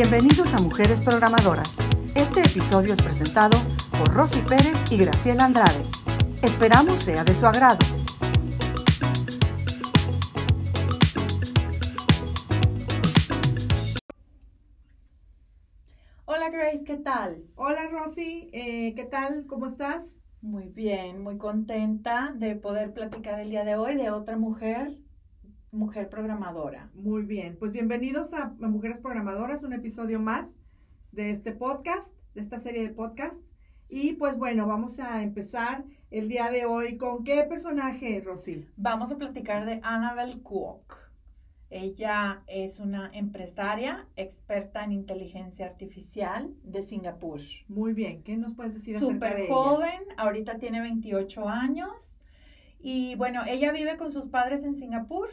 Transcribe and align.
Bienvenidos 0.00 0.54
a 0.54 0.62
Mujeres 0.62 1.00
Programadoras. 1.00 1.78
Este 2.14 2.38
episodio 2.42 2.92
es 2.92 3.02
presentado 3.02 3.58
por 3.98 4.14
Rosy 4.14 4.42
Pérez 4.42 4.92
y 4.92 4.96
Graciela 4.96 5.44
Andrade. 5.44 5.84
Esperamos 6.40 7.00
sea 7.00 7.24
de 7.24 7.34
su 7.34 7.44
agrado. 7.44 7.84
Hola 16.26 16.50
Grace, 16.50 16.84
¿qué 16.84 16.98
tal? 16.98 17.42
Hola 17.56 17.88
Rosy, 17.90 18.50
eh, 18.52 18.94
¿qué 18.94 19.04
tal? 19.04 19.46
¿Cómo 19.48 19.66
estás? 19.66 20.20
Muy 20.42 20.68
bien, 20.68 21.20
muy 21.24 21.38
contenta 21.38 22.32
de 22.36 22.54
poder 22.54 22.92
platicar 22.92 23.40
el 23.40 23.50
día 23.50 23.64
de 23.64 23.74
hoy 23.74 23.96
de 23.96 24.12
otra 24.12 24.36
mujer, 24.36 24.96
mujer 25.72 26.08
programadora. 26.08 26.90
Muy 26.94 27.22
bien, 27.22 27.56
pues 27.58 27.72
bienvenidos 27.72 28.32
a 28.32 28.54
Mujeres 28.58 28.98
Programadoras, 28.98 29.62
un 29.62 29.72
episodio 29.72 30.18
más 30.18 30.56
de 31.12 31.30
este 31.30 31.52
podcast, 31.52 32.14
de 32.34 32.40
esta 32.40 32.58
serie 32.58 32.82
de 32.82 32.94
podcasts. 32.94 33.54
Y 33.88 34.14
pues 34.14 34.36
bueno, 34.38 34.66
vamos 34.66 34.98
a 34.98 35.22
empezar 35.22 35.84
el 36.10 36.28
día 36.28 36.50
de 36.50 36.64
hoy 36.64 36.96
con 36.96 37.24
qué 37.24 37.42
personaje, 37.42 38.20
Rosy. 38.24 38.66
Vamos 38.76 39.10
a 39.10 39.16
platicar 39.16 39.66
de 39.66 39.80
Annabelle 39.82 40.40
Kwok. 40.42 40.96
Ella 41.70 42.42
es 42.46 42.80
una 42.80 43.10
empresaria 43.12 44.06
experta 44.16 44.84
en 44.84 44.92
inteligencia 44.92 45.66
artificial 45.66 46.50
de 46.62 46.82
Singapur. 46.82 47.40
Muy 47.68 47.92
bien, 47.92 48.22
¿qué 48.22 48.38
nos 48.38 48.54
puedes 48.54 48.72
decir 48.72 48.96
acerca 48.96 49.12
Súper 49.14 49.36
de 49.36 49.44
ella? 49.44 49.54
joven, 49.54 50.00
ahorita 50.16 50.58
tiene 50.58 50.80
28 50.80 51.46
años. 51.46 52.20
Y 52.80 53.16
bueno, 53.16 53.42
ella 53.46 53.70
vive 53.72 53.98
con 53.98 54.12
sus 54.12 54.28
padres 54.28 54.62
en 54.62 54.76
Singapur. 54.76 55.28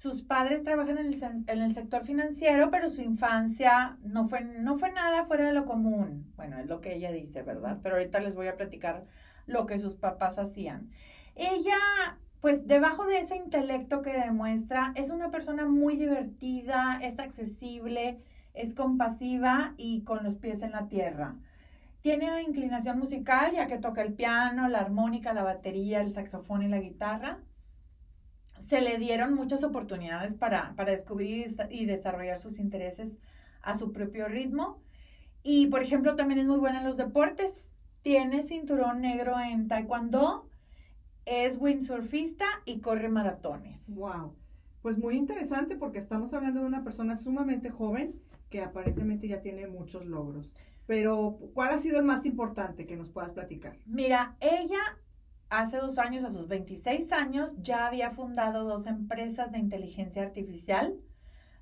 Sus 0.00 0.22
padres 0.22 0.64
trabajan 0.64 0.96
en 0.96 1.12
el, 1.12 1.22
en 1.46 1.60
el 1.60 1.74
sector 1.74 2.06
financiero, 2.06 2.70
pero 2.70 2.88
su 2.88 3.02
infancia 3.02 3.98
no 4.02 4.28
fue, 4.28 4.40
no 4.40 4.78
fue 4.78 4.90
nada 4.92 5.26
fuera 5.26 5.48
de 5.48 5.52
lo 5.52 5.66
común. 5.66 6.32
Bueno, 6.36 6.58
es 6.58 6.68
lo 6.68 6.80
que 6.80 6.94
ella 6.94 7.12
dice, 7.12 7.42
¿verdad? 7.42 7.80
Pero 7.82 7.96
ahorita 7.96 8.18
les 8.20 8.34
voy 8.34 8.46
a 8.46 8.56
platicar 8.56 9.04
lo 9.44 9.66
que 9.66 9.78
sus 9.78 9.96
papás 9.96 10.38
hacían. 10.38 10.88
Ella, 11.36 11.76
pues 12.40 12.66
debajo 12.66 13.04
de 13.04 13.18
ese 13.18 13.36
intelecto 13.36 14.00
que 14.00 14.14
demuestra, 14.14 14.92
es 14.94 15.10
una 15.10 15.30
persona 15.30 15.66
muy 15.66 15.98
divertida, 15.98 16.98
es 17.02 17.18
accesible, 17.18 18.20
es 18.54 18.72
compasiva 18.72 19.74
y 19.76 20.00
con 20.04 20.24
los 20.24 20.36
pies 20.36 20.62
en 20.62 20.70
la 20.70 20.88
tierra. 20.88 21.34
Tiene 22.00 22.40
inclinación 22.40 22.98
musical, 22.98 23.52
ya 23.52 23.66
que 23.66 23.76
toca 23.76 24.00
el 24.00 24.14
piano, 24.14 24.66
la 24.70 24.78
armónica, 24.78 25.34
la 25.34 25.42
batería, 25.42 26.00
el 26.00 26.10
saxofón 26.10 26.62
y 26.62 26.68
la 26.68 26.80
guitarra. 26.80 27.40
Se 28.70 28.80
le 28.80 28.98
dieron 28.98 29.34
muchas 29.34 29.64
oportunidades 29.64 30.32
para, 30.34 30.74
para 30.76 30.92
descubrir 30.92 31.38
y 31.38 31.44
desa- 31.50 31.68
y 31.70 31.86
desarrollar 31.86 32.40
sus 32.40 32.58
intereses 32.58 33.18
a 33.62 33.76
su 33.76 33.92
propio 33.92 34.28
ritmo. 34.28 34.80
Y, 35.42 35.66
por 35.66 35.82
ejemplo, 35.82 36.14
también 36.16 36.38
es 36.38 36.46
muy 36.46 36.58
buena 36.58 36.78
en 36.78 36.86
los 36.86 36.96
deportes. 36.96 37.52
Tiene 38.02 38.42
cinturón 38.44 39.00
negro 39.00 39.38
en 39.40 39.66
taekwondo, 39.68 40.48
es 41.26 41.56
windsurfista 41.58 42.46
y 42.64 42.78
corre 42.80 43.08
maratones. 43.08 43.92
Wow, 43.94 44.34
pues 44.82 44.96
muy 44.96 45.16
interesante 45.16 45.76
porque 45.76 45.98
estamos 45.98 46.32
hablando 46.32 46.60
de 46.60 46.66
una 46.66 46.84
persona 46.84 47.16
sumamente 47.16 47.70
joven 47.70 48.14
que 48.50 48.62
aparentemente 48.62 49.28
ya 49.28 49.42
tiene 49.42 49.66
muchos 49.66 50.06
logros. 50.06 50.54
Pero, 50.86 51.38
¿cuál 51.54 51.70
ha 51.74 51.78
sido 51.78 51.98
el 51.98 52.04
más 52.04 52.24
importante 52.24 52.86
que 52.86 52.96
nos 52.96 53.10
puedas 53.10 53.32
platicar? 53.32 53.76
Mira, 53.86 54.36
ella 54.40 54.78
hace 55.50 55.76
dos 55.76 55.98
años, 55.98 56.24
a 56.24 56.30
sus 56.30 56.48
26 56.48 57.12
años, 57.12 57.54
ya 57.60 57.86
había 57.86 58.12
fundado 58.12 58.64
dos 58.64 58.86
empresas 58.86 59.52
de 59.52 59.58
inteligencia 59.58 60.22
artificial. 60.22 60.94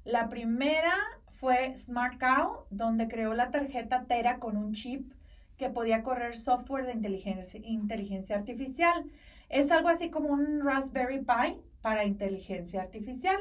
La 0.04 0.28
primera 0.28 0.94
fue 1.40 1.76
Smart 1.78 2.18
Cow, 2.20 2.66
donde 2.70 3.08
creó 3.08 3.34
la 3.34 3.50
tarjeta 3.50 4.04
Tera 4.04 4.38
con 4.38 4.56
un 4.56 4.74
chip 4.74 5.12
que 5.56 5.70
podía 5.70 6.02
correr 6.02 6.36
software 6.36 6.86
de 6.86 6.92
inteligencia, 6.92 7.60
inteligencia 7.64 8.36
artificial. 8.36 9.04
Es 9.48 9.70
algo 9.70 9.88
así 9.88 10.10
como 10.10 10.28
un 10.28 10.64
Raspberry 10.64 11.20
Pi 11.20 11.60
para 11.80 12.04
inteligencia 12.04 12.82
artificial. 12.82 13.38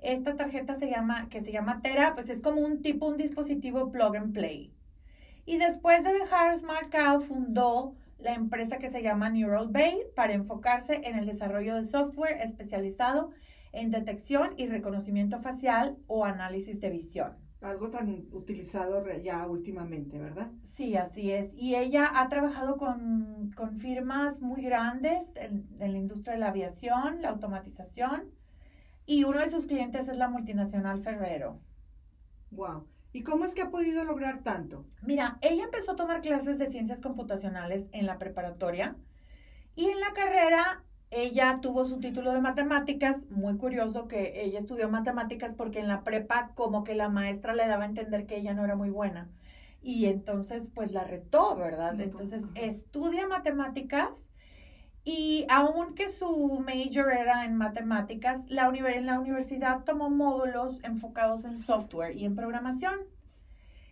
Esta 0.00 0.34
tarjeta 0.36 0.76
se 0.76 0.88
llama, 0.88 1.28
que 1.28 1.42
se 1.42 1.52
llama 1.52 1.80
Tera, 1.82 2.14
pues 2.14 2.28
es 2.28 2.40
como 2.40 2.60
un 2.60 2.82
tipo, 2.82 3.06
un 3.06 3.16
dispositivo 3.16 3.90
plug 3.92 4.16
and 4.16 4.34
play. 4.34 4.72
Y 5.46 5.58
después 5.58 6.02
de 6.02 6.12
dejar 6.12 6.58
Smart 6.58 6.90
Cow, 6.90 7.20
fundó 7.20 7.94
la 8.18 8.34
empresa 8.34 8.78
que 8.78 8.90
se 8.90 9.02
llama 9.02 9.30
Neural 9.30 9.68
Bay 9.68 10.02
para 10.14 10.32
enfocarse 10.32 11.00
en 11.04 11.18
el 11.18 11.26
desarrollo 11.26 11.76
de 11.76 11.84
software 11.84 12.40
especializado 12.40 13.30
en 13.72 13.90
detección 13.90 14.54
y 14.56 14.66
reconocimiento 14.66 15.40
facial 15.40 15.96
o 16.06 16.24
análisis 16.24 16.80
de 16.80 16.90
visión. 16.90 17.36
Algo 17.60 17.88
tan 17.90 18.26
utilizado 18.32 19.02
ya 19.22 19.46
últimamente, 19.46 20.18
¿verdad? 20.18 20.50
Sí, 20.64 20.96
así 20.96 21.30
es. 21.30 21.50
Y 21.54 21.76
ella 21.76 22.10
ha 22.14 22.28
trabajado 22.28 22.76
con, 22.76 23.52
con 23.56 23.78
firmas 23.78 24.40
muy 24.42 24.62
grandes 24.62 25.32
en, 25.36 25.66
en 25.80 25.92
la 25.92 25.98
industria 25.98 26.34
de 26.34 26.40
la 26.40 26.48
aviación, 26.48 27.22
la 27.22 27.30
automatización, 27.30 28.30
y 29.06 29.24
uno 29.24 29.40
de 29.40 29.48
sus 29.48 29.66
clientes 29.66 30.08
es 30.08 30.16
la 30.16 30.28
multinacional 30.28 31.02
Ferrero. 31.02 31.60
Wow. 32.50 32.86
¿Y 33.14 33.22
cómo 33.22 33.44
es 33.44 33.54
que 33.54 33.62
ha 33.62 33.70
podido 33.70 34.02
lograr 34.02 34.42
tanto? 34.42 34.84
Mira, 35.00 35.38
ella 35.40 35.62
empezó 35.62 35.92
a 35.92 35.96
tomar 35.96 36.20
clases 36.20 36.58
de 36.58 36.68
ciencias 36.68 37.00
computacionales 37.00 37.86
en 37.92 38.06
la 38.06 38.18
preparatoria 38.18 38.96
y 39.76 39.88
en 39.88 40.00
la 40.00 40.12
carrera 40.14 40.82
ella 41.12 41.60
tuvo 41.62 41.84
su 41.84 42.00
título 42.00 42.32
de 42.32 42.40
matemáticas. 42.40 43.24
Muy 43.30 43.56
curioso 43.56 44.08
que 44.08 44.42
ella 44.42 44.58
estudió 44.58 44.90
matemáticas 44.90 45.54
porque 45.54 45.78
en 45.78 45.86
la 45.86 46.02
prepa 46.02 46.50
como 46.56 46.82
que 46.82 46.96
la 46.96 47.08
maestra 47.08 47.54
le 47.54 47.68
daba 47.68 47.84
a 47.84 47.86
entender 47.86 48.26
que 48.26 48.36
ella 48.36 48.52
no 48.52 48.64
era 48.64 48.74
muy 48.74 48.90
buena. 48.90 49.28
Y 49.80 50.06
entonces 50.06 50.66
pues 50.74 50.90
la 50.90 51.04
retó, 51.04 51.54
¿verdad? 51.54 52.00
Entonces 52.00 52.42
Ajá. 52.42 52.52
estudia 52.56 53.28
matemáticas 53.28 54.28
y 55.04 55.46
aunque 55.50 56.08
su 56.08 56.64
major 56.64 57.12
era 57.12 57.44
en 57.44 57.56
matemáticas, 57.56 58.40
la 58.48 58.68
en 58.68 59.06
la 59.06 59.20
universidad 59.20 59.84
tomó 59.84 60.08
módulos 60.08 60.82
enfocados 60.82 61.44
en 61.44 61.58
software 61.58 62.16
y 62.16 62.24
en 62.24 62.34
programación. 62.34 63.00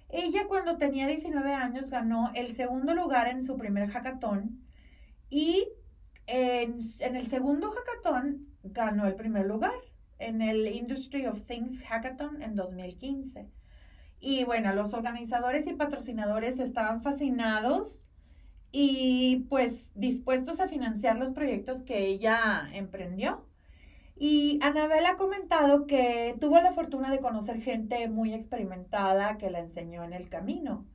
Ella 0.09 0.47
cuando 0.49 0.79
tenía 0.79 1.07
19 1.07 1.53
años 1.55 1.91
ganó 1.91 2.31
el 2.35 2.55
segundo 2.55 2.95
lugar 2.95 3.29
en 3.29 3.45
su 3.45 3.57
primer 3.57 3.91
hackathon 3.91 4.61
y 5.29 5.69
en, 6.27 6.79
en 6.99 7.17
el 7.17 7.27
segundo 7.27 7.71
hackathon 7.73 8.47
ganó 8.63 9.07
el 9.07 9.15
primer 9.15 9.47
lugar 9.47 9.73
en 10.19 10.41
el 10.41 10.67
Industry 10.67 11.27
of 11.27 11.43
Things 11.47 11.83
Hackathon 11.83 12.43
en 12.43 12.55
2015. 12.55 13.51
Y 14.21 14.45
bueno, 14.45 14.73
los 14.73 14.95
organizadores 14.95 15.67
y 15.67 15.75
patrocinadores 15.75 16.59
estaban 16.59 17.03
fascinados 17.03 18.05
y 18.73 19.47
pues 19.51 19.91
dispuestos 19.95 20.59
a 20.59 20.69
financiar 20.69 21.19
los 21.19 21.33
proyectos 21.35 21.83
que 21.83 22.07
ella 22.07 22.69
emprendió. 22.73 23.47
Y 24.17 24.59
Anabel 24.63 25.07
ha 25.07 25.17
comentado 25.17 25.87
que 25.87 26.37
tuvo 26.41 26.61
la 26.61 26.73
fortuna 26.73 27.11
de 27.11 27.21
conocer 27.21 27.61
gente 27.61 28.09
muy 28.09 28.35
experimentada 28.35 29.37
que 29.39 29.51
la 29.51 29.61
enseñó 29.61 30.05
en 30.05 30.15
el 30.15 30.29
camino. 30.29 30.87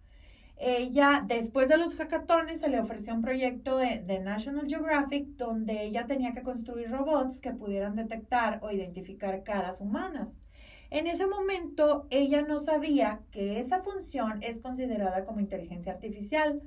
Ella, 0.60 1.24
después 1.28 1.70
de 1.70 1.78
los 1.78 1.94
hackatones, 1.96 2.62
se 2.62 2.70
le 2.70 2.80
ofreció 2.80 3.14
un 3.14 3.22
proyecto 3.22 3.78
de, 3.78 4.02
de 4.04 4.20
National 4.20 4.68
Geographic 4.68 5.28
donde 5.38 5.84
ella 5.84 6.08
tenía 6.08 6.34
que 6.34 6.42
construir 6.42 6.90
robots 6.90 7.40
que 7.42 7.52
pudieran 7.52 7.96
detectar 7.96 8.60
o 8.64 8.72
identificar 8.72 9.44
caras 9.44 9.80
humanas. 9.82 10.42
En 10.90 11.06
ese 11.06 11.28
momento, 11.28 12.08
ella 12.10 12.42
no 12.42 12.60
sabía 12.60 13.20
que 13.32 13.60
esa 13.60 13.82
función 13.82 14.42
es 14.42 14.60
considerada 14.60 15.26
como 15.26 15.42
inteligencia 15.42 15.94
artificial, 15.94 16.62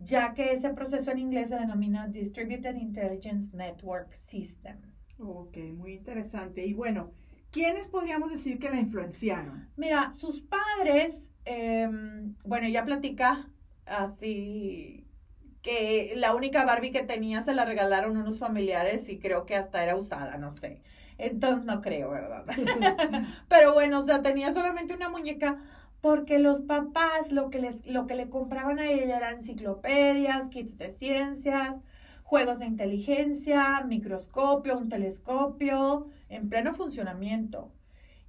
ya 0.00 0.34
que 0.34 0.52
ese 0.52 0.70
proceso 0.70 1.10
en 1.10 1.18
inglés 1.18 1.50
se 1.50 1.56
denomina 1.56 2.08
Distributed 2.08 2.74
Intelligence 2.74 3.56
Network 3.56 4.12
System. 4.14 4.76
Ok, 5.18 5.56
muy 5.74 5.94
interesante. 5.94 6.64
Y 6.64 6.74
bueno, 6.74 7.12
¿quiénes 7.50 7.88
podríamos 7.88 8.30
decir 8.30 8.58
que 8.58 8.70
la 8.70 8.80
influenciaron? 8.80 9.68
Mira, 9.76 10.12
sus 10.12 10.40
padres, 10.40 11.14
eh, 11.44 11.88
bueno, 12.44 12.66
ella 12.66 12.84
platica 12.84 13.46
así 13.86 15.06
que 15.62 16.14
la 16.16 16.34
única 16.34 16.64
Barbie 16.64 16.92
que 16.92 17.02
tenía 17.02 17.42
se 17.42 17.52
la 17.52 17.64
regalaron 17.64 18.16
unos 18.16 18.38
familiares 18.38 19.08
y 19.08 19.18
creo 19.18 19.44
que 19.44 19.56
hasta 19.56 19.82
era 19.82 19.96
usada, 19.96 20.38
no 20.38 20.52
sé. 20.52 20.80
Entonces 21.18 21.66
no 21.66 21.82
creo, 21.82 22.10
¿verdad? 22.10 22.46
Pero 23.48 23.74
bueno, 23.74 23.98
o 23.98 24.02
sea, 24.02 24.22
tenía 24.22 24.52
solamente 24.54 24.94
una 24.94 25.10
muñeca 25.10 25.58
porque 26.00 26.38
los 26.38 26.60
papás 26.62 27.30
lo 27.30 27.50
que, 27.50 27.60
les, 27.60 27.86
lo 27.86 28.06
que 28.06 28.14
le 28.14 28.30
compraban 28.30 28.78
a 28.78 28.90
ella 28.90 29.18
eran 29.18 29.38
enciclopedias, 29.38 30.48
kits 30.48 30.78
de 30.78 30.90
ciencias, 30.90 31.76
juegos 32.22 32.60
de 32.60 32.66
inteligencia, 32.66 33.82
microscopio, 33.86 34.78
un 34.78 34.88
telescopio 34.88 36.08
en 36.28 36.48
pleno 36.48 36.74
funcionamiento. 36.74 37.70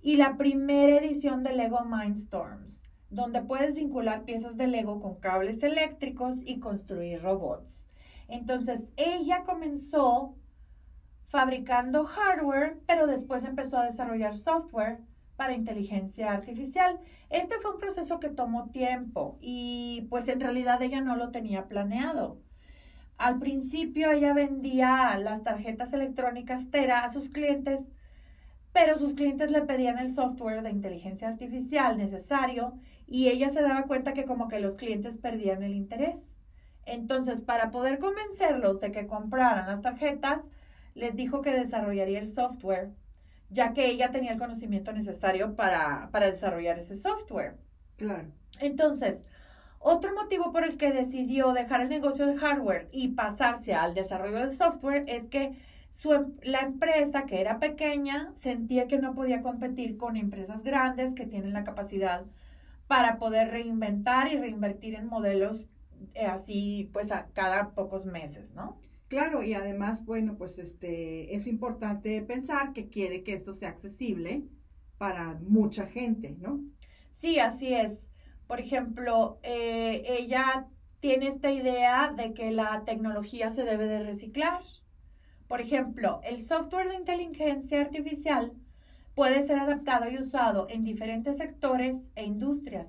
Y 0.01 0.17
la 0.17 0.37
primera 0.37 0.97
edición 0.97 1.43
de 1.43 1.53
Lego 1.53 1.85
Mindstorms, 1.85 2.81
donde 3.09 3.41
puedes 3.41 3.75
vincular 3.75 4.23
piezas 4.23 4.57
de 4.57 4.67
Lego 4.67 4.99
con 4.99 5.15
cables 5.15 5.61
eléctricos 5.63 6.41
y 6.45 6.59
construir 6.59 7.21
robots. 7.21 7.87
Entonces, 8.27 8.87
ella 8.97 9.43
comenzó 9.43 10.35
fabricando 11.27 12.05
hardware, 12.05 12.79
pero 12.87 13.07
después 13.07 13.43
empezó 13.43 13.77
a 13.77 13.85
desarrollar 13.85 14.35
software 14.35 14.99
para 15.41 15.53
inteligencia 15.55 16.33
artificial. 16.33 16.99
Este 17.31 17.55
fue 17.61 17.71
un 17.71 17.79
proceso 17.79 18.19
que 18.19 18.29
tomó 18.29 18.69
tiempo 18.69 19.39
y 19.41 20.05
pues 20.11 20.27
en 20.27 20.39
realidad 20.39 20.79
ella 20.83 21.01
no 21.01 21.15
lo 21.15 21.31
tenía 21.31 21.67
planeado. 21.67 22.37
Al 23.17 23.39
principio 23.39 24.11
ella 24.11 24.35
vendía 24.35 25.17
las 25.17 25.41
tarjetas 25.41 25.93
electrónicas 25.93 26.69
Tera 26.69 27.03
a 27.03 27.11
sus 27.11 27.29
clientes, 27.29 27.81
pero 28.71 28.99
sus 28.99 29.15
clientes 29.15 29.49
le 29.49 29.63
pedían 29.63 29.97
el 29.97 30.13
software 30.13 30.61
de 30.61 30.69
inteligencia 30.69 31.29
artificial 31.29 31.97
necesario 31.97 32.75
y 33.07 33.29
ella 33.29 33.49
se 33.49 33.63
daba 33.63 33.87
cuenta 33.87 34.13
que 34.13 34.25
como 34.25 34.47
que 34.47 34.59
los 34.59 34.75
clientes 34.75 35.17
perdían 35.17 35.63
el 35.63 35.73
interés. 35.73 36.37
Entonces, 36.85 37.41
para 37.41 37.71
poder 37.71 37.97
convencerlos 37.97 38.79
de 38.79 38.91
que 38.91 39.07
compraran 39.07 39.65
las 39.65 39.81
tarjetas, 39.81 40.43
les 40.93 41.15
dijo 41.15 41.41
que 41.41 41.49
desarrollaría 41.49 42.19
el 42.19 42.29
software 42.29 42.91
ya 43.51 43.73
que 43.73 43.87
ella 43.87 44.11
tenía 44.11 44.31
el 44.31 44.39
conocimiento 44.39 44.93
necesario 44.93 45.55
para, 45.55 46.09
desarrollar 46.13 46.79
ese 46.79 46.95
software. 46.95 47.57
Claro. 47.97 48.27
Entonces, 48.59 49.21
otro 49.79 50.15
motivo 50.15 50.51
por 50.51 50.63
el 50.63 50.77
que 50.77 50.91
decidió 50.91 51.51
dejar 51.53 51.81
el 51.81 51.89
negocio 51.89 52.25
de 52.25 52.37
hardware 52.37 52.87
y 52.91 53.09
pasarse 53.09 53.73
al 53.73 53.93
desarrollo 53.93 54.47
de 54.47 54.55
software 54.55 55.03
es 55.07 55.25
que 55.25 55.53
su, 55.91 56.13
em, 56.13 56.33
la 56.41 56.61
empresa, 56.61 57.25
que 57.25 57.41
era 57.41 57.59
pequeña, 57.59 58.31
sentía 58.37 58.87
que 58.87 58.97
no 58.97 59.13
podía 59.13 59.41
competir 59.41 59.97
con 59.97 60.15
empresas 60.15 60.63
grandes 60.63 61.13
que 61.13 61.25
tienen 61.25 61.53
la 61.53 61.63
capacidad 61.63 62.23
para 62.87 63.17
poder 63.19 63.49
reinventar 63.49 64.31
y 64.31 64.37
reinvertir 64.37 64.95
en 64.95 65.07
modelos 65.07 65.69
eh, 66.13 66.25
así, 66.25 66.89
pues 66.93 67.11
a 67.11 67.27
cada 67.33 67.71
pocos 67.71 68.05
meses, 68.05 68.53
¿no? 68.53 68.77
Claro, 69.11 69.43
y 69.43 69.53
además, 69.55 70.05
bueno, 70.05 70.37
pues 70.37 70.57
este 70.57 71.35
es 71.35 71.45
importante 71.45 72.21
pensar 72.21 72.71
que 72.71 72.87
quiere 72.87 73.23
que 73.23 73.33
esto 73.33 73.51
sea 73.51 73.67
accesible 73.67 74.43
para 74.97 75.37
mucha 75.49 75.85
gente, 75.85 76.37
¿no? 76.39 76.61
Sí, 77.11 77.37
así 77.37 77.73
es. 77.73 78.07
Por 78.47 78.61
ejemplo, 78.61 79.37
eh, 79.43 80.05
ella 80.07 80.69
tiene 81.01 81.27
esta 81.27 81.51
idea 81.51 82.13
de 82.15 82.33
que 82.33 82.51
la 82.51 82.85
tecnología 82.85 83.49
se 83.49 83.63
debe 83.63 83.85
de 83.85 84.01
reciclar. 84.01 84.61
Por 85.49 85.59
ejemplo, 85.59 86.21
el 86.23 86.41
software 86.41 86.87
de 86.87 86.95
inteligencia 86.95 87.81
artificial 87.81 88.53
puede 89.13 89.45
ser 89.45 89.59
adaptado 89.59 90.09
y 90.09 90.19
usado 90.19 90.67
en 90.69 90.85
diferentes 90.85 91.35
sectores 91.35 91.97
e 92.15 92.23
industrias. 92.23 92.87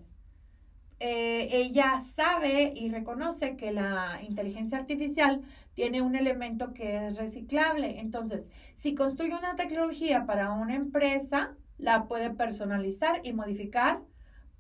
Eh, 1.05 1.49
ella 1.51 2.01
sabe 2.15 2.75
y 2.77 2.89
reconoce 2.89 3.57
que 3.57 3.73
la 3.73 4.21
inteligencia 4.23 4.79
artificial 4.79 5.43
tiene 5.75 6.03
un 6.03 6.17
elemento 6.17 6.75
que 6.75 7.07
es 7.07 7.17
reciclable. 7.17 8.01
Entonces, 8.01 8.49
si 8.77 8.95
construye 8.95 9.35
una 9.35 9.57
tecnología 9.57 10.27
para 10.27 10.53
una 10.53 10.75
empresa, 10.75 11.55
la 11.79 12.07
puede 12.07 12.31
personalizar 12.31 13.21
y 13.25 13.33
modificar 13.33 14.01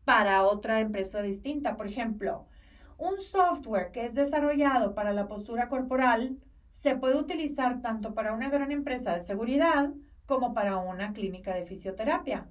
para 0.04 0.42
otra 0.44 0.80
empresa 0.80 1.22
distinta. 1.22 1.76
Por 1.76 1.86
ejemplo, 1.86 2.46
un 2.98 3.20
software 3.20 3.90
que 3.92 4.06
es 4.06 4.14
desarrollado 4.14 4.94
para 4.94 5.12
la 5.12 5.28
postura 5.28 5.68
corporal 5.68 6.38
se 6.70 6.96
puede 6.96 7.16
utilizar 7.16 7.80
tanto 7.82 8.14
para 8.14 8.32
una 8.32 8.48
gran 8.48 8.72
empresa 8.72 9.14
de 9.14 9.22
seguridad 9.22 9.90
como 10.26 10.54
para 10.54 10.78
una 10.78 11.12
clínica 11.12 11.54
de 11.54 11.66
fisioterapia. 11.66 12.48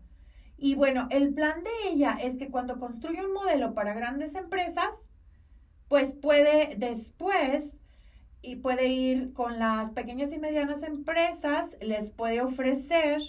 Y 0.57 0.75
bueno, 0.75 1.07
el 1.09 1.33
plan 1.33 1.63
de 1.63 1.89
ella 1.89 2.17
es 2.21 2.37
que 2.37 2.49
cuando 2.49 2.79
construye 2.79 3.25
un 3.25 3.33
modelo 3.33 3.73
para 3.73 3.93
grandes 3.93 4.35
empresas, 4.35 4.89
pues 5.87 6.13
puede 6.13 6.75
después 6.77 7.75
y 8.41 8.57
puede 8.57 8.87
ir 8.87 9.33
con 9.33 9.59
las 9.59 9.91
pequeñas 9.91 10.31
y 10.31 10.39
medianas 10.39 10.83
empresas, 10.83 11.69
les 11.79 12.09
puede 12.09 12.41
ofrecer, 12.41 13.21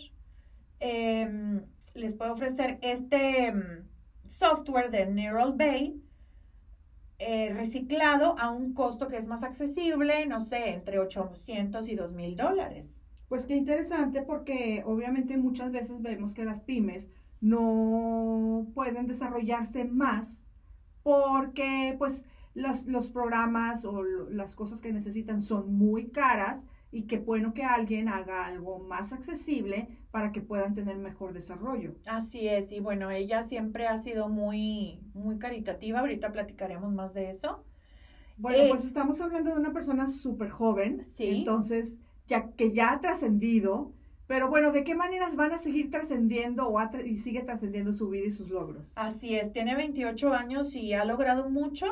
em, 0.80 1.62
les 1.94 2.14
puede 2.14 2.30
ofrecer 2.30 2.78
este 2.82 3.46
em, 3.46 3.84
software 4.26 4.90
de 4.90 5.06
Neural 5.06 5.52
Bay 5.54 6.02
eh, 7.18 7.52
reciclado 7.54 8.36
a 8.38 8.50
un 8.50 8.74
costo 8.74 9.06
que 9.06 9.16
es 9.16 9.26
más 9.28 9.44
accesible, 9.44 10.26
no 10.26 10.40
sé, 10.40 10.70
entre 10.70 10.98
800 10.98 11.88
y 11.88 11.94
2 11.94 12.12
mil 12.12 12.36
dólares. 12.36 12.96
Pues 13.28 13.46
qué 13.46 13.54
interesante 13.54 14.22
porque 14.22 14.82
obviamente 14.84 15.36
muchas 15.36 15.70
veces 15.70 16.02
vemos 16.02 16.34
que 16.34 16.44
las 16.44 16.60
pymes 16.60 17.10
no 17.40 18.66
pueden 18.74 19.06
desarrollarse 19.06 19.84
más 19.84 20.50
porque 21.02 21.94
pues 21.98 22.26
los 22.54 23.10
programas 23.10 23.84
o 23.84 24.02
las 24.02 24.54
cosas 24.54 24.80
que 24.80 24.92
necesitan 24.92 25.40
son 25.40 25.72
muy 25.74 26.08
caras 26.08 26.66
y 26.92 27.02
qué 27.02 27.18
bueno 27.18 27.54
que 27.54 27.64
alguien 27.64 28.08
haga 28.08 28.44
algo 28.44 28.78
más 28.78 29.12
accesible 29.12 29.88
para 30.10 30.30
que 30.30 30.42
puedan 30.42 30.74
tener 30.74 30.98
mejor 30.98 31.32
desarrollo. 31.32 31.94
Así 32.06 32.46
es, 32.46 32.70
y 32.70 32.80
bueno, 32.80 33.10
ella 33.10 33.42
siempre 33.42 33.86
ha 33.86 33.96
sido 33.96 34.28
muy, 34.28 35.00
muy 35.14 35.38
caritativa, 35.38 36.00
ahorita 36.00 36.32
platicaremos 36.32 36.92
más 36.92 37.14
de 37.14 37.30
eso. 37.30 37.64
Bueno, 38.36 38.58
eh, 38.58 38.68
pues 38.68 38.84
estamos 38.84 39.20
hablando 39.22 39.50
de 39.50 39.58
una 39.58 39.72
persona 39.72 40.06
súper 40.06 40.50
joven, 40.50 41.04
¿sí? 41.06 41.28
entonces, 41.28 41.98
ya 42.26 42.50
que 42.52 42.72
ya 42.72 42.92
ha 42.92 43.00
trascendido, 43.00 43.92
pero 44.26 44.50
bueno, 44.50 44.70
¿de 44.70 44.84
qué 44.84 44.94
maneras 44.94 45.34
van 45.34 45.52
a 45.52 45.58
seguir 45.58 45.90
trascendiendo 45.90 46.68
o 46.68 46.78
y 47.04 47.16
sigue 47.16 47.42
trascendiendo 47.42 47.94
su 47.94 48.10
vida 48.10 48.26
y 48.26 48.30
sus 48.30 48.50
logros? 48.50 48.92
Así 48.96 49.34
es, 49.34 49.52
tiene 49.52 49.74
28 49.74 50.34
años 50.34 50.74
y 50.74 50.92
ha 50.92 51.06
logrado 51.06 51.48
mucho 51.48 51.86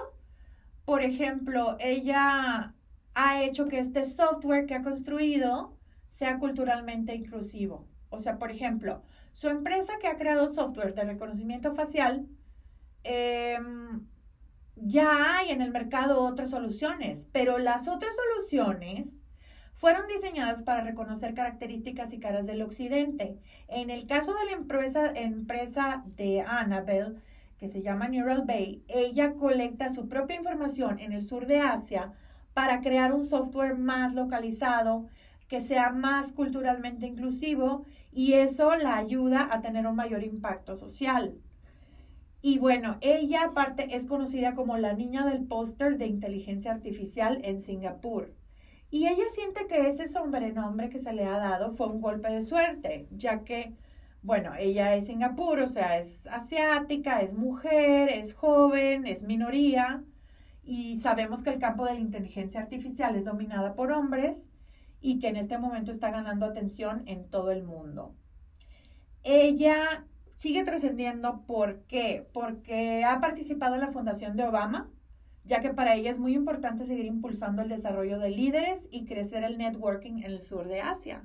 por 0.85 1.03
ejemplo, 1.03 1.77
ella 1.81 2.75
ha 3.15 3.43
hecho 3.43 3.69
que 3.69 3.79
este 3.79 4.05
software 4.05 4.67
que 4.67 4.75
ha 4.75 4.83
construido 4.83 5.77
sea 6.09 6.39
culturalmente 6.39 7.15
inclusivo. 7.15 7.87
O 8.11 8.21
sea, 8.21 8.39
por 8.39 8.51
ejemplo, 8.51 9.03
su 9.33 9.49
empresa 9.49 9.95
que 10.01 10.09
ha 10.09 10.19
creado 10.19 10.53
software 10.53 10.95
de 10.95 11.05
reconocimiento 11.05 11.75
facial, 11.75 12.27
em, 13.05 14.07
ya 14.77 15.39
hay 15.39 15.51
en 15.51 15.63
el 15.63 15.71
mercado 15.71 16.23
otras 16.23 16.51
soluciones, 16.51 17.29
pero 17.33 17.59
las 17.59 17.89
otras 17.89 18.15
soluciones 18.17 19.17
fueron 19.77 20.07
diseñadas 20.09 20.63
para 20.63 20.83
reconocer 20.83 21.35
características 21.35 22.13
y 22.13 22.21
caras 22.21 22.47
del 22.47 22.63
occidente. 22.63 23.39
En 23.69 23.89
el 23.91 24.07
caso 24.07 24.35
de 24.35 24.45
la 24.45 24.53
empresa, 24.53 25.13
empresa 25.15 26.05
de 26.17 26.43
Annabelle, 26.43 27.17
que 27.61 27.69
se 27.69 27.83
llama 27.83 28.09
Neural 28.09 28.45
Bay, 28.47 28.83
ella 28.89 29.35
colecta 29.35 29.91
su 29.91 30.09
propia 30.09 30.37
información 30.37 30.99
en 30.99 31.13
el 31.13 31.23
sur 31.23 31.47
de 31.47 31.61
Asia 31.61 32.15
para 32.55 32.81
crear 32.81 33.13
un 33.13 33.27
software 33.27 33.77
más 33.77 34.15
localizado, 34.15 35.07
que 35.47 35.61
sea 35.61 35.91
más 35.91 36.33
culturalmente 36.33 37.07
inclusivo 37.07 37.85
y 38.13 38.33
eso 38.33 38.75
la 38.77 38.97
ayuda 38.97 39.47
a 39.53 39.61
tener 39.61 39.87
un 39.87 39.95
mayor 39.95 40.25
impacto 40.25 40.75
social. 40.75 41.35
Y 42.41 42.59
bueno, 42.59 42.97
ella 43.03 43.45
aparte 43.45 43.95
es 43.95 44.07
conocida 44.07 44.55
como 44.55 44.79
la 44.79 44.95
niña 44.95 45.27
del 45.27 45.45
póster 45.45 45.99
de 45.99 46.07
inteligencia 46.07 46.73
artificial 46.73 47.41
en 47.45 47.61
Singapur. 47.61 48.33
Y 48.91 49.07
ella 49.07 49.25
siente 49.33 49.67
que 49.67 49.87
ese 49.87 50.09
sobrenombre 50.09 50.89
que 50.89 50.99
se 50.99 51.13
le 51.13 51.27
ha 51.27 51.37
dado 51.37 51.73
fue 51.73 51.89
un 51.89 52.01
golpe 52.01 52.31
de 52.31 52.43
suerte, 52.43 53.07
ya 53.11 53.45
que 53.45 53.75
bueno, 54.23 54.53
ella 54.59 54.95
es 54.95 55.07
Singapur, 55.07 55.61
o 55.61 55.69
sea, 55.69 55.99
es 55.99 56.27
asiática, 56.27 57.23
es 57.23 57.33
mujer, 57.33 58.11
es 58.11 58.35
joven, 58.35 59.07
es 59.07 59.23
minoría 59.23 60.03
y 60.63 61.01
sabemos 61.01 61.43
que 61.43 61.51
el 61.51 61.59
campo 61.59 61.87
de 61.87 61.95
la 61.95 62.01
inteligencia 62.01 62.61
artificial 62.61 63.17
es 63.17 63.25
dominada 63.25 63.75
por 63.75 63.93
hombres 63.93 64.47
y 65.01 65.19
que 65.19 65.29
en 65.29 65.37
este 65.37 65.57
momento 65.57 65.91
está 65.91 66.11
ganando 66.11 66.45
atención 66.45 67.03
en 67.07 67.29
todo 67.31 67.51
el 67.51 67.63
mundo. 67.63 68.15
Ella 69.23 70.05
sigue 70.37 70.65
trascendiendo, 70.65 71.43
¿por 71.47 71.81
qué? 71.85 72.29
Porque 72.33 73.05
ha 73.05 73.21
participado 73.21 73.75
en 73.75 73.81
la 73.81 73.93
fundación 73.93 74.37
de 74.37 74.45
Obama, 74.45 74.91
ya 75.45 75.61
que 75.61 75.73
para 75.73 75.95
ella 75.95 76.11
es 76.11 76.19
muy 76.19 76.35
importante 76.35 76.85
seguir 76.85 77.07
impulsando 77.07 77.63
el 77.63 77.71
desarrollo 77.71 78.19
de 78.19 78.31
líderes 78.31 78.87
y 78.91 79.07
crecer 79.07 79.45
el 79.45 79.57
networking 79.57 80.19
en 80.19 80.25
el 80.25 80.41
sur 80.41 80.69
de 80.69 80.83
Asia 80.83 81.23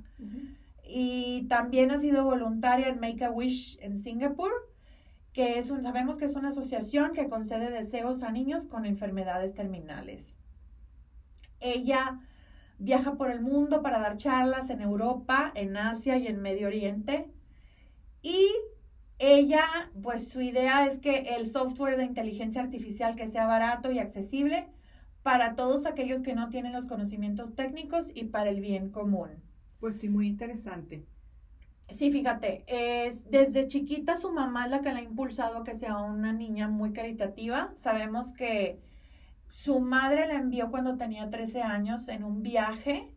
y 0.88 1.48
también 1.48 1.92
ha 1.92 1.98
sido 1.98 2.24
voluntaria 2.24 2.90
en 2.90 3.00
Make 3.00 3.26
a 3.26 3.32
Wish 3.32 3.78
en 3.82 4.00
Singapur, 4.00 4.52
que 5.34 5.58
es 5.58 5.70
un, 5.70 5.84
sabemos 5.84 6.18
que 6.18 6.26
es 6.26 6.36
una 6.36 6.50
asociación 6.50 7.14
que 7.14 7.28
concede 7.28 7.70
deseos 7.70 8.24
a 8.24 8.32
niños 8.32 8.68
con 8.68 8.86
enfermedades 8.86 9.54
terminales. 9.54 10.38
Ella 11.60 12.20
viaja 12.78 13.16
por 13.16 13.32
el 13.32 13.42
mundo 13.42 13.82
para 13.82 14.00
dar 14.00 14.18
charlas 14.18 14.70
en 14.70 14.82
Europa, 14.82 15.52
en 15.56 15.78
Asia 15.78 16.18
y 16.18 16.28
en 16.28 16.42
Medio 16.42 16.68
Oriente. 16.68 17.30
Y 18.22 18.48
ella, 19.18 19.66
pues 20.04 20.28
su 20.30 20.42
idea 20.42 20.86
es 20.86 21.00
que 21.00 21.36
el 21.36 21.48
software 21.48 21.98
de 21.98 22.06
inteligencia 22.06 22.62
artificial 22.62 23.16
que 23.16 23.28
sea 23.28 23.48
barato 23.48 23.92
y 23.92 24.00
accesible 24.00 24.68
para 25.24 25.56
todos 25.56 25.86
aquellos 25.86 26.22
que 26.22 26.36
no 26.36 26.50
tienen 26.50 26.74
los 26.74 26.86
conocimientos 26.86 27.56
técnicos 27.56 28.12
y 28.14 28.26
para 28.26 28.50
el 28.50 28.62
bien 28.62 28.92
común. 28.92 29.45
Pues 29.86 30.00
sí, 30.00 30.10
muy 30.10 30.26
interesante. 30.26 31.06
Sí, 31.92 32.12
fíjate, 32.12 32.64
es 32.68 33.30
desde 33.30 33.68
chiquita 33.68 34.16
su 34.16 34.32
mamá 34.32 34.66
es 34.66 34.72
la 34.72 34.82
que 34.82 34.92
la 34.92 34.98
ha 34.98 35.04
impulsado 35.04 35.60
a 35.60 35.64
que 35.64 35.76
sea 35.76 35.98
una 36.00 36.34
niña 36.34 36.68
muy 36.68 36.92
caritativa. 36.92 37.72
Sabemos 37.84 38.34
que 38.34 38.82
su 39.50 39.80
madre 39.82 40.28
la 40.28 40.36
envió 40.36 40.72
cuando 40.72 40.98
tenía 40.98 41.30
13 41.30 41.62
años 41.62 42.08
en 42.08 42.24
un 42.24 42.42
viaje 42.42 43.12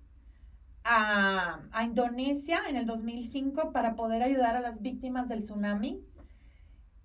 a, 0.85 1.63
a 1.73 1.85
Indonesia 1.85 2.61
en 2.69 2.77
el 2.77 2.85
2005 2.87 3.73
para 3.73 3.97
poder 3.97 4.23
ayudar 4.23 4.55
a 4.55 4.61
las 4.61 4.83
víctimas 4.83 5.27
del 5.29 5.45
tsunami. 5.45 6.05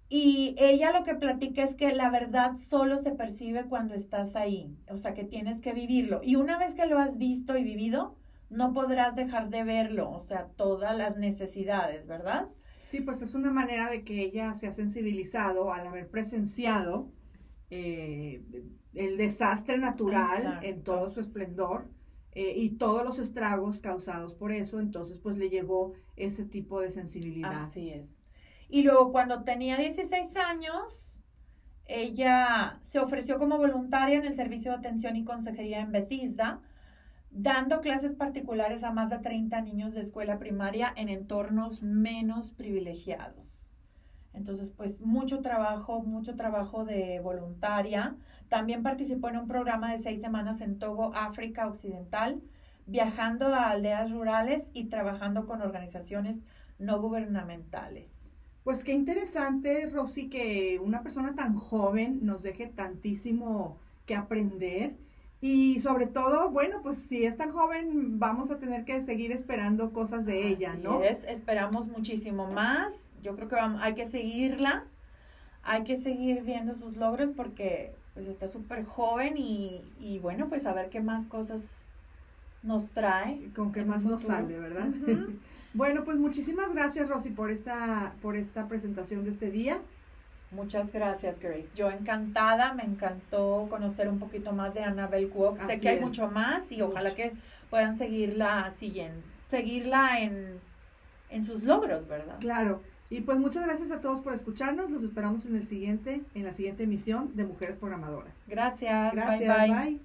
Y 0.10 0.56
ella 0.60 0.92
lo 0.92 1.06
que 1.06 1.16
platica 1.16 1.64
es 1.64 1.76
que 1.76 1.94
la 1.94 2.10
verdad 2.10 2.58
solo 2.70 2.98
se 3.00 3.12
percibe 3.12 3.66
cuando 3.66 3.96
estás 3.96 4.36
ahí, 4.36 4.78
o 4.90 4.98
sea 4.98 5.14
que 5.14 5.24
tienes 5.24 5.62
que 5.62 5.74
vivirlo. 5.74 6.22
Y 6.24 6.36
una 6.36 6.58
vez 6.58 6.76
que 6.76 6.86
lo 6.86 7.00
has 7.00 7.18
visto 7.18 7.58
y 7.58 7.64
vivido, 7.64 8.18
no 8.54 8.74
podrás 8.74 9.16
dejar 9.16 9.50
de 9.50 9.64
verlo, 9.64 10.12
o 10.12 10.22
sea, 10.22 10.48
todas 10.56 10.96
las 10.98 11.18
necesidades, 11.18 12.08
¿verdad? 12.08 12.50
Sí, 12.84 13.02
pues 13.02 13.22
es 13.22 13.34
una 13.34 13.52
manera 13.52 13.90
de 13.90 14.04
que 14.04 14.22
ella 14.22 14.54
se 14.54 14.68
ha 14.68 14.72
sensibilizado 14.72 15.74
al 15.74 15.88
haber 15.88 16.10
presenciado 16.10 17.12
eh, 17.70 18.44
el 18.94 19.18
desastre 19.18 19.78
natural 19.78 20.42
Exacto. 20.42 20.68
en 20.68 20.84
todo 20.84 21.10
su 21.10 21.20
esplendor 21.20 21.88
eh, 22.34 22.54
y 22.56 22.72
todos 22.78 23.04
los 23.04 23.20
estragos 23.20 23.80
causados 23.80 24.34
por 24.34 24.52
eso, 24.52 24.80
entonces 24.80 25.18
pues 25.20 25.38
le 25.38 25.50
llegó 25.50 25.94
ese 26.16 26.46
tipo 26.46 26.82
de 26.82 26.90
sensibilidad. 26.90 27.64
Así 27.64 27.90
es. 27.90 28.22
Y 28.70 28.84
luego 28.84 29.12
cuando 29.12 29.44
tenía 29.44 29.78
16 29.78 30.36
años, 30.36 31.20
ella 31.86 32.80
se 32.82 33.00
ofreció 33.00 33.38
como 33.38 33.58
voluntaria 33.58 34.18
en 34.18 34.26
el 34.26 34.36
servicio 34.36 34.72
de 34.72 34.78
atención 34.78 35.16
y 35.16 35.26
consejería 35.26 35.82
en 35.82 35.92
Bethesda, 35.92 36.62
dando 37.34 37.82
clases 37.82 38.14
particulares 38.14 38.84
a 38.84 38.92
más 38.92 39.10
de 39.10 39.18
30 39.18 39.62
niños 39.62 39.94
de 39.94 40.02
escuela 40.02 40.38
primaria 40.38 40.94
en 40.96 41.10
entornos 41.10 41.82
menos 41.82 42.50
privilegiados. 42.52 43.72
Entonces, 44.34 44.72
pues 44.76 45.02
mucho 45.02 45.42
trabajo, 45.42 46.02
mucho 46.02 46.36
trabajo 46.36 46.86
de 46.86 47.20
voluntaria. 47.20 48.16
También 48.50 48.84
participó 48.84 49.30
en 49.30 49.38
un 49.38 49.48
programa 49.48 49.92
de 49.92 50.00
seis 50.00 50.22
semanas 50.22 50.62
en 50.62 50.80
Togo, 50.80 51.12
África 51.16 51.68
Occidental, 51.68 52.42
viajando 52.86 53.48
a 53.48 53.70
aldeas 53.70 54.12
rurales 54.12 54.70
y 54.74 54.86
trabajando 54.86 55.46
con 55.46 55.62
organizaciones 55.62 56.42
no 56.80 57.00
gubernamentales. 57.00 58.12
Pues 58.64 58.84
qué 58.84 58.94
interesante, 58.94 59.90
Rosy, 59.90 60.30
que 60.30 60.80
una 60.82 61.04
persona 61.04 61.36
tan 61.36 61.56
joven 61.56 62.20
nos 62.24 62.44
deje 62.44 62.68
tantísimo 62.68 63.78
que 64.06 64.16
aprender. 64.16 64.96
Y 65.46 65.82
sobre 65.82 66.06
todo, 66.06 66.52
bueno, 66.52 66.80
pues 66.82 66.98
si 67.00 67.26
es 67.26 67.36
tan 67.36 67.52
joven, 67.52 68.18
vamos 68.18 68.50
a 68.50 68.60
tener 68.60 68.86
que 68.86 69.02
seguir 69.02 69.34
esperando 69.34 69.92
cosas 69.92 70.26
de 70.26 70.48
ella, 70.48 70.76
¿no? 70.82 71.04
es, 71.04 71.26
esperamos 71.26 71.86
muchísimo 71.88 72.50
más. 72.50 72.94
Yo 73.22 73.36
creo 73.36 73.50
que 73.50 73.56
vamos, 73.56 73.82
hay 73.84 73.94
que 73.94 74.06
seguirla, 74.06 74.86
hay 75.62 75.84
que 75.84 75.98
seguir 75.98 76.44
viendo 76.44 76.76
sus 76.76 76.96
logros 76.96 77.32
porque 77.36 77.94
pues 78.14 78.26
está 78.30 78.48
súper 78.48 78.86
joven 78.86 79.36
y, 79.36 79.82
y 80.00 80.20
bueno, 80.20 80.48
pues 80.48 80.66
a 80.66 80.72
ver 80.72 80.90
qué 80.90 81.02
más 81.02 81.26
cosas 81.26 81.62
nos 82.62 82.92
trae. 82.92 83.52
Con 83.54 83.74
qué 83.74 83.84
más 83.84 84.06
nos 84.06 84.22
sale, 84.22 84.58
¿verdad? 84.58 84.88
Bueno, 85.76 86.04
pues 86.04 86.20
muchísimas 86.20 86.72
gracias, 86.72 87.10
Rosy, 87.10 87.32
por 87.32 87.50
esta, 87.50 88.14
por 88.22 88.38
esta 88.38 88.68
presentación 88.68 89.24
de 89.24 89.32
este 89.32 89.50
día. 89.50 89.82
Muchas 90.56 90.92
gracias, 90.92 91.40
Grace. 91.40 91.70
Yo 91.76 91.90
encantada, 91.90 92.74
me 92.74 92.84
encantó 92.84 93.68
conocer 93.70 94.08
un 94.08 94.20
poquito 94.20 94.54
más 94.54 94.74
de 94.74 94.84
Annabelle 94.84 95.30
Kwok. 95.30 95.60
Sé 95.68 95.80
que 95.80 95.90
hay 95.90 95.98
es. 95.98 96.02
mucho 96.02 96.30
más 96.32 96.72
y 96.72 96.82
ojalá 96.82 97.16
que 97.16 97.34
puedan 97.70 97.98
seguirla 97.98 98.72
siguiendo, 98.78 99.22
seguirla 99.50 100.20
en, 100.20 100.60
en 101.30 101.44
sus 101.44 101.64
logros, 101.64 102.08
¿verdad? 102.08 102.38
Claro. 102.40 102.82
Y 103.10 103.22
pues 103.22 103.38
muchas 103.38 103.66
gracias 103.66 103.92
a 103.92 104.02
todos 104.02 104.22
por 104.22 104.34
escucharnos. 104.34 104.90
Los 104.90 105.04
esperamos 105.04 105.46
en 105.46 105.56
el 105.56 105.64
siguiente, 105.64 106.22
en 106.34 106.44
la 106.44 106.54
siguiente 106.54 106.84
emisión 106.84 107.36
de 107.36 107.46
Mujeres 107.46 107.78
Programadoras. 107.78 108.46
Gracias. 108.48 109.14
Gracias, 109.14 109.58
bye. 109.58 109.76
bye. 109.76 110.00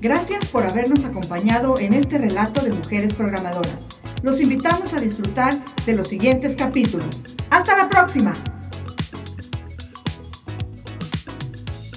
Gracias 0.00 0.46
por 0.50 0.64
habernos 0.64 1.04
acompañado 1.04 1.78
en 1.78 1.94
este 1.94 2.18
relato 2.18 2.62
de 2.62 2.72
Mujeres 2.72 3.14
Programadoras. 3.14 3.95
Los 4.26 4.40
invitamos 4.40 4.92
a 4.92 4.98
disfrutar 4.98 5.56
de 5.86 5.94
los 5.94 6.08
siguientes 6.08 6.56
capítulos. 6.56 7.24
¡Hasta 7.48 7.76
la 7.76 7.88
próxima! 7.88 8.34